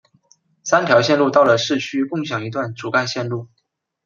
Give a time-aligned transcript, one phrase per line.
[0.63, 3.47] 三条线路到了市区共享同一段主干线路。